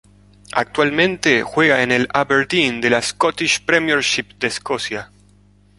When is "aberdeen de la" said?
2.11-3.03